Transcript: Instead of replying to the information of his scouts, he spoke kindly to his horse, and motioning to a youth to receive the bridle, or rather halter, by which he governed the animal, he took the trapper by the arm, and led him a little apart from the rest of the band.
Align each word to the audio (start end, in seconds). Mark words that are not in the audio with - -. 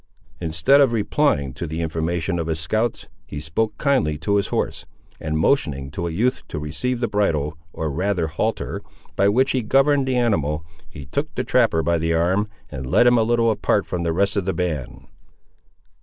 Instead 0.39 0.81
of 0.81 0.93
replying 0.93 1.53
to 1.53 1.67
the 1.67 1.79
information 1.79 2.39
of 2.39 2.47
his 2.47 2.59
scouts, 2.59 3.07
he 3.27 3.39
spoke 3.39 3.77
kindly 3.77 4.17
to 4.17 4.37
his 4.37 4.47
horse, 4.47 4.83
and 5.19 5.37
motioning 5.37 5.91
to 5.91 6.07
a 6.07 6.09
youth 6.09 6.41
to 6.47 6.57
receive 6.57 6.99
the 6.99 7.07
bridle, 7.07 7.55
or 7.71 7.91
rather 7.91 8.25
halter, 8.25 8.81
by 9.15 9.29
which 9.29 9.51
he 9.51 9.61
governed 9.61 10.07
the 10.07 10.17
animal, 10.17 10.65
he 10.89 11.05
took 11.05 11.31
the 11.35 11.43
trapper 11.43 11.83
by 11.83 11.99
the 11.99 12.15
arm, 12.15 12.47
and 12.71 12.89
led 12.89 13.05
him 13.05 13.19
a 13.19 13.21
little 13.21 13.51
apart 13.51 13.85
from 13.85 14.01
the 14.01 14.11
rest 14.11 14.35
of 14.35 14.45
the 14.45 14.55
band. 14.55 15.05